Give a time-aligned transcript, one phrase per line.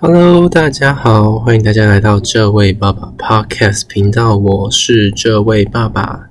[0.00, 6.28] Hello，大家好，欢迎大家来到这位爸爸 Podcast 频道，我是这位爸爸。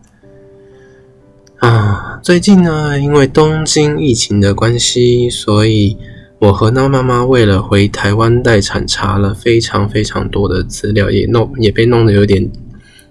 [1.58, 5.98] 啊，最近呢，因为东京疫情的关系，所以
[6.40, 12.50] 我和那妈妈为了回台湾待产，查了非常非常多的资料，也弄也被弄得有点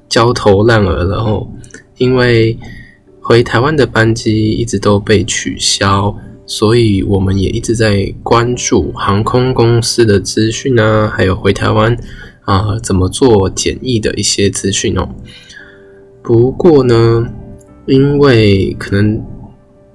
[0.09, 1.47] 焦头烂额了哦。
[1.99, 2.59] 因为
[3.21, 6.17] 回台湾的班机一直都被取消。
[6.47, 11.97] 所以我们也一直在关注航空公司的资讯啊，还有回台湾
[12.43, 15.09] 啊怎么做检疫的一些资讯哦。
[16.23, 17.27] 不过呢，
[17.87, 19.21] 因为可能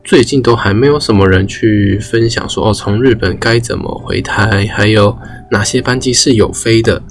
[0.03, 5.17] 最近都还没有什么人去分享说哦，从日本该怎么回台，还有
[5.51, 7.01] 哪些班机是有飞的。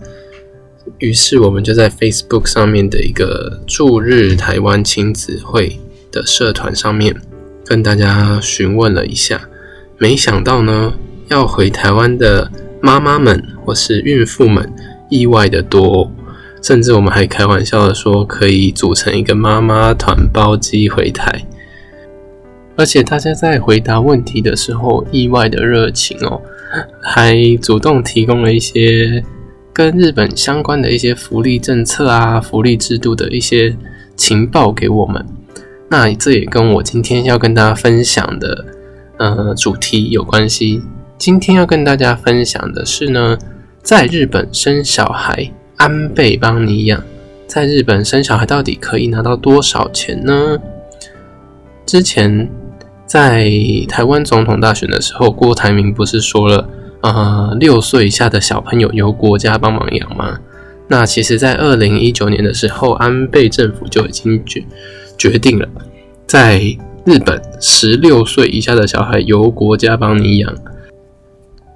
[0.98, 5.80] 于是我们就在 Facebook 上面的一个驻日台湾亲子会
[6.12, 7.16] 的社团上面。
[7.64, 9.40] 跟大家询问了一下，
[9.98, 10.94] 没想到呢，
[11.28, 14.72] 要回台湾的妈妈们或是孕妇们
[15.08, 16.10] 意外的多，
[16.62, 21.46] 甚至我们还开玩笑的说，可以组成一个妈妈团包机回台。
[22.76, 26.40] 而且大家在回答问题的时候，意外的热情哦，
[27.02, 29.22] 还主动提供了一些
[29.72, 33.76] 跟日本相关的一些福利政策啊、福利制度的一些
[34.16, 35.24] 情报给我们。
[35.92, 38.64] 那这也跟我今天要跟大家分享的
[39.18, 40.80] 呃主题有关系。
[41.18, 43.36] 今天要跟大家分享的是呢，
[43.82, 47.02] 在日本生小孩安倍帮你养，
[47.48, 50.56] 在日本生小孩到底可以拿到多少钱呢？
[51.84, 52.48] 之前
[53.04, 53.50] 在
[53.88, 56.68] 台湾总统大选的时候，郭台铭不是说了，
[57.02, 60.38] 呃，六岁以下的小朋友由国家帮忙养吗？
[60.86, 64.64] 那其实，在二零一九年的时候，安倍政府就已经决。
[65.20, 65.68] 决定了，
[66.26, 66.58] 在
[67.04, 70.54] 日本，十六岁以下的小孩由国家帮你养。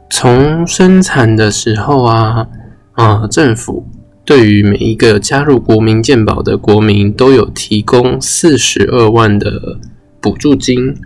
[0.09, 2.47] 从生产的时候啊，
[2.93, 3.87] 啊，政府
[4.25, 9.79] 对于每一个加入国民健保的国民都有提供四十二万的
[10.23, 10.97] 补助金。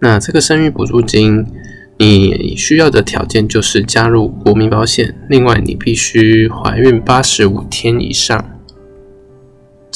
[0.00, 1.46] 那这个生育补助金，
[1.98, 8.49] 你需要的条件就是加入国民保险，另外你必须怀孕八十五天以上。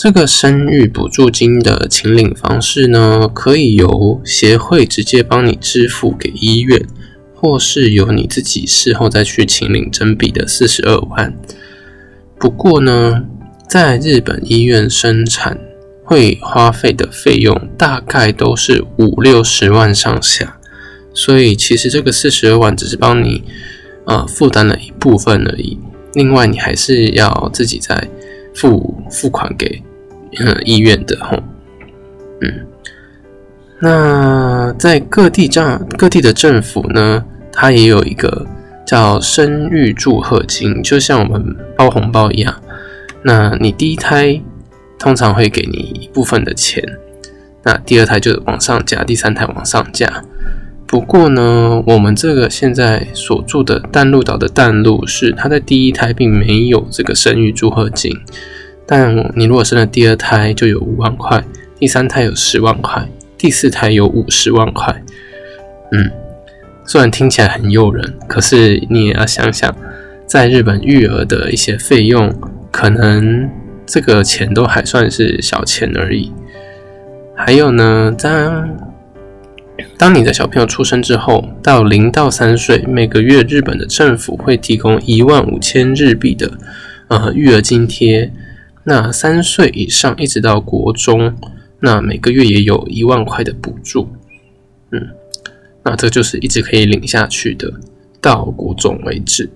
[0.05, 6.87] 这个生育补助金的请领方式呢，可以由协会直接帮你支付给医院，
[7.35, 11.35] 或是由你自己事后再去请领整笔的四十二万。
[12.39, 13.25] 不过呢，
[13.67, 15.59] 在日本医院生产
[16.05, 20.59] 会花费的费用大概都是五六十万上下，
[21.15, 23.43] 所以其实这个四十二万只是帮你
[24.05, 25.79] 呃负担了一部分而已，
[26.13, 28.07] 另外你还是要自己再。
[28.57, 29.83] 付付款给
[30.41, 31.43] 嗯医院的吼，
[32.41, 32.67] 嗯，
[33.81, 38.47] 那在各地政各地的政府呢，它也有一个
[38.87, 42.55] 叫生育祝贺金，就像我们包红包一样。
[43.23, 44.41] 那你第一胎
[44.99, 46.83] 通常会给你一部分的钱，
[47.63, 50.25] 那第二胎就往上加，第三胎往上加。
[50.87, 58.13] 不过呢，我们这个现在所住的淡路岛的淡路是，它在第一胎并没有这个生育祝贺金，
[58.87, 61.43] 但你如果生了第二胎就有五万块，
[61.79, 63.09] 第三胎有十万块，
[63.39, 65.03] 第四胎有五十万块。
[65.93, 66.11] 嗯，
[66.85, 69.75] 虽然听起来很诱人，可是你也要想想，
[70.27, 72.35] 在日本育儿的一些费用，
[72.71, 73.49] 可能
[73.87, 76.31] 这个钱都还算是小钱而已。
[77.35, 78.77] 还有呢，当
[79.97, 86.51] 当你的小朋友出生之后，到零到三岁，每个月日本的政府会提供一万五千日币的
[87.09, 88.31] 呃育儿津贴。
[88.85, 91.37] 那三岁以上一直到国中，
[91.81, 94.09] 那每个月也有一万块的补助。
[94.93, 95.09] 嗯，
[95.83, 97.73] 那这就是一直可以领下去的，
[98.21, 99.51] 到国中为止。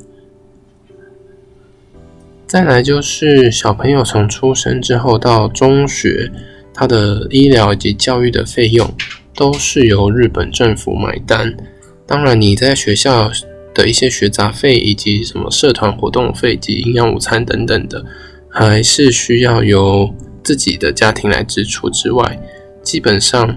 [2.46, 6.32] 再来就是小朋友从出生之后到中学，
[6.74, 8.92] 他的医疗以及教育的费用。
[9.36, 11.56] 都是由日本政府买单，
[12.04, 13.30] 当然你在学校
[13.72, 18.04] 的一些学杂费以及什么社团活动费及营养午餐等等的，
[18.48, 20.12] 还是需要由
[20.42, 22.38] 自己的家庭来支出之外，
[22.82, 23.48] 基本上，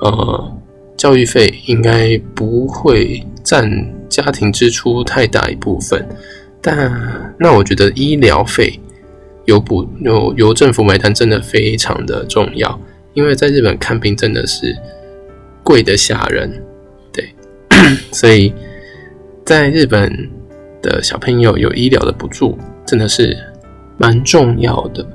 [0.00, 0.56] 呃，
[0.96, 3.70] 教育费应该不会占
[4.08, 6.06] 家庭支出太大一部分。
[6.60, 8.80] 但那我觉得医疗费
[9.44, 12.80] 由补由由政府买单真的非常的重要，
[13.14, 14.76] 因为在日本看病真的是。
[15.68, 16.62] 贵的吓人，
[17.12, 17.34] 对，
[18.12, 18.54] 所以
[19.44, 20.30] 在日本
[20.80, 22.56] 的小朋友有医疗的补助，
[22.86, 23.36] 真的是
[23.98, 25.06] 蛮重要的。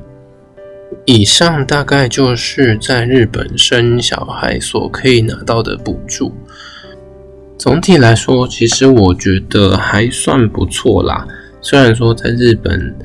[1.06, 6.34] 以上大概就是在日本生小孩所可以拿到的补助。
[7.58, 11.28] 总体来说，其实我觉得还算不错啦。
[11.62, 12.96] 虽然说在日本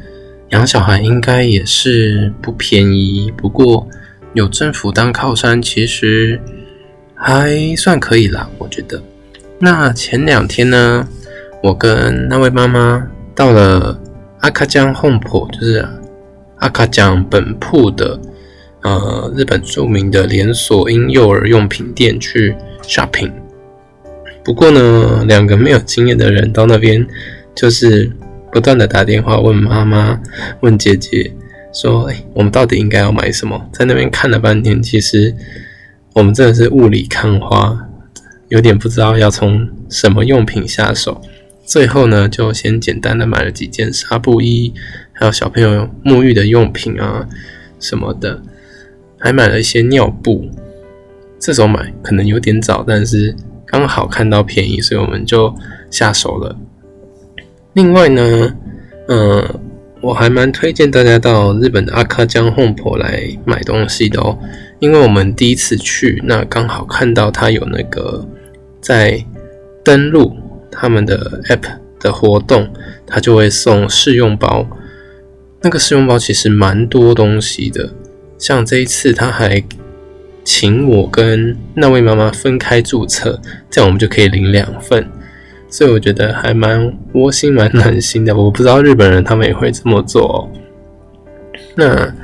[0.50, 3.86] 养小孩应该也是不便宜，不过
[4.34, 6.40] 有政府当靠山，其实
[7.14, 8.48] 还算可以啦。
[8.58, 9.02] 我觉得。
[9.58, 11.06] 那前两天呢，
[11.62, 13.98] 我跟那位妈妈到了
[14.40, 15.18] 阿卡江 Home
[15.52, 15.86] 就是
[16.58, 18.20] 阿卡江本铺的
[18.82, 23.32] 呃日本著名的连锁婴幼儿用品店去 shopping。
[24.44, 27.04] 不过呢，两个没有经验的人到那边，
[27.54, 28.12] 就是
[28.52, 30.20] 不断的打电话问妈妈、
[30.60, 31.32] 问姐姐，
[31.72, 35.34] 说：“哎，我们到底应该要买什么？”在那边看了半天，其实
[36.12, 37.76] 我们真的是雾里看花，
[38.48, 41.20] 有点不知道要从什么用品下手。
[41.66, 44.72] 最后呢，就先简单的买了几件纱布衣，
[45.12, 47.28] 还有小朋友沐浴的用品啊
[47.78, 48.40] 什么的，
[49.18, 50.48] 还买了一些尿布。
[51.38, 53.36] 这时候买可能有点早，但是。
[53.68, 55.52] 刚好看到便宜，所以我们就
[55.90, 56.56] 下手了。
[57.72, 58.56] 另外呢，
[59.08, 59.44] 嗯，
[60.00, 64.38] 我还蛮推荐大家到日本的阿卡江 Home 来买东西的哦，
[64.78, 68.24] 因为我们第一次去，那刚好看到他有那个
[68.80, 69.22] 在
[69.82, 70.36] 登录
[70.76, 71.64] 他们的 App
[71.98, 72.68] 的活动，
[73.06, 74.68] 他就会送试用包。
[75.62, 77.90] 那个试用包其实蛮多东西的，
[78.38, 79.64] 像这一次他还。
[80.48, 85.04] 请我跟那位妈妈分开注册，这样我们就可以领两份，
[85.68, 88.32] 所以我觉得还蛮窝心、蛮暖心的。
[88.32, 90.48] 我不知道日本人他们也会这么做。
[91.74, 92.14] 那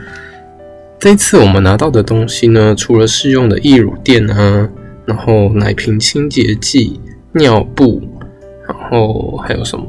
[1.01, 4.71] 这一次我们拿到的东西呢，除了试用的易乳垫啊，
[5.05, 7.01] 然后奶瓶清洁剂、
[7.33, 8.01] 尿布，
[9.01, 9.87] 后还有什么？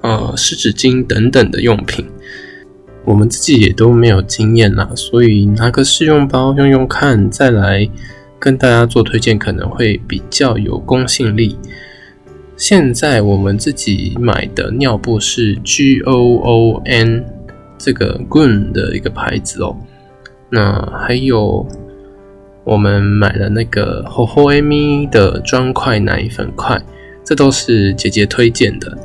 [0.00, 2.06] 呃，湿纸巾等等的用品。
[3.04, 7.88] 我们自己也都没有经验啦，所以拿个试用包用用看，再来
[8.38, 11.56] 跟大家做推荐，可能会比较有公信力。
[12.56, 17.24] 现在我们自己买的尿布是 G O O N
[17.76, 19.76] 这个 Goon 的一个牌子哦。
[20.50, 21.66] 那还有
[22.64, 26.80] 我们买的那个 HOHO AMI 的砖块奶粉块，
[27.26, 28.96] 这都是姐姐推荐的。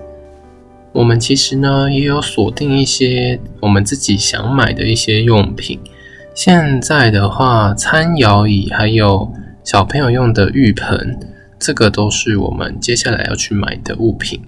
[0.94, 5.80] 我们其实呢也有锁定一些我们自己想买的一些用品。
[6.36, 9.34] 现在的话，餐摇椅还有
[9.64, 11.18] 小朋友用的浴盆，
[11.58, 14.40] 这个都是我们接下来要去买的物品。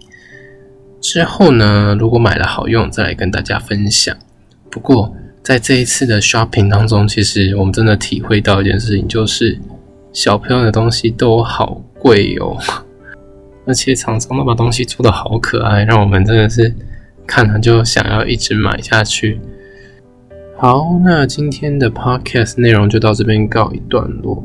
[1.02, 4.16] 之后呢，如果买了好用，再来跟大家分享。
[4.70, 9.60] 不过在这一次的 shopping 当中，其实我们真的体会到一件事情，就是
[10.14, 12.58] 小朋友的东西都好贵哦。
[13.66, 16.74] 而且厂商都把东西做的好可爱，让我们真的是
[17.26, 19.40] 看了就想要一直买下去。
[20.58, 24.44] 好，那今天的 podcast 内容就到这边告一段落。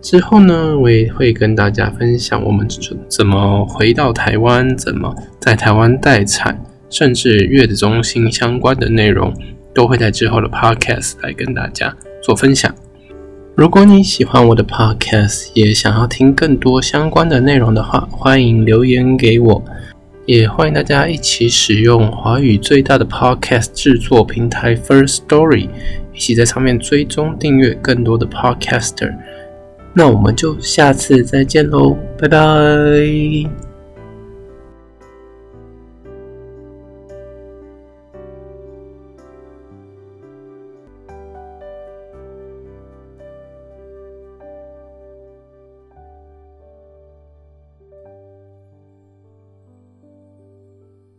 [0.00, 2.66] 之后呢，我也会跟大家分享我们
[3.08, 9.34] 怎么回到台湾，怎么在台湾待产，甚至月子中心相关的内容，
[9.74, 12.72] 都会在之后的 podcast 来跟大家做分享。
[13.58, 19.60] 如果你喜欢我的 podcast，也想要听更多相关的内容的话，欢迎留言给我。
[20.26, 25.68] 也欢迎大家一起使用华语最大的 podcast 制作平台 First Story，
[26.14, 29.12] 一起在上面追踪订阅更多的 podcaster。
[29.92, 33.67] 那我们就下次再见喽，拜拜。